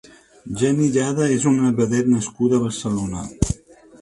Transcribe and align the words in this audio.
Jenny 0.61 0.87
Llada 0.95 1.27
és 1.35 1.45
una 1.51 1.69
vedet 1.81 2.11
nascuda 2.15 2.59
a 2.61 2.65
Barcelona. 2.65 3.23